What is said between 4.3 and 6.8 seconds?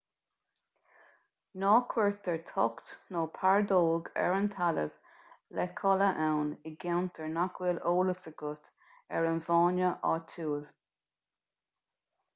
an talamh le codladh ann i